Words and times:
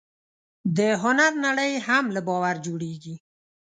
د 0.77 0.79
هنر 1.03 1.31
نړۍ 1.45 1.73
هم 1.87 2.05
له 2.15 2.21
باور 2.27 2.55
جوړېږي. 2.65 3.15